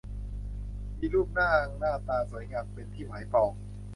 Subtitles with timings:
[0.99, 3.51] มีรูปร่างหน้าตาสวยงามเป็นที่หมายปอง